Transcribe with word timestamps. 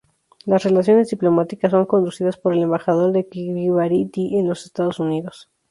Las 0.45 0.63
relaciones 0.63 1.11
diplomáticas 1.11 1.69
son 1.69 1.85
conducidas 1.85 2.35
por 2.35 2.53
el 2.53 2.63
Embajador 2.63 3.11
de 3.11 3.27
Kiribati 3.27 4.35
en 4.35 4.47
los 4.49 4.65
Estados 4.65 4.99
Unidos. 4.99 5.47